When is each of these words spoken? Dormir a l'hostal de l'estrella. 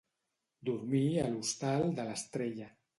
Dormir 0.69 1.03
a 1.19 1.27
l'hostal 1.35 1.89
de 2.01 2.11
l'estrella. 2.11 2.77